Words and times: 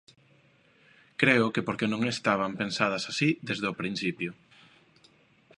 Creo 1.21 1.45
que 1.53 1.65
porque 1.67 1.87
non 1.91 2.01
estaban 2.13 2.51
pensadas 2.61 3.03
así 3.11 3.29
desde 3.49 3.65
o 3.71 3.77
principio. 3.81 4.31